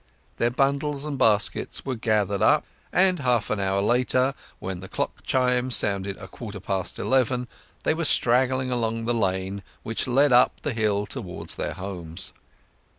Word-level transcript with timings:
Their 0.37 0.49
bundles 0.49 1.05
and 1.05 1.19
baskets 1.19 1.85
were 1.85 1.93
gathered 1.93 2.41
up, 2.41 2.65
and 2.91 3.19
half 3.19 3.51
an 3.51 3.59
hour 3.59 3.83
later, 3.83 4.33
when 4.57 4.79
the 4.79 4.87
clock 4.89 5.21
chime 5.21 5.69
sounded 5.69 6.17
a 6.17 6.27
quarter 6.27 6.59
past 6.59 6.97
eleven, 6.97 7.47
they 7.83 7.93
were 7.93 8.03
straggling 8.05 8.71
along 8.71 9.05
the 9.05 9.13
lane 9.13 9.61
which 9.83 10.07
led 10.07 10.31
up 10.31 10.59
the 10.63 10.73
hill 10.73 11.05
towards 11.05 11.55
their 11.55 11.73
homes. 11.73 12.33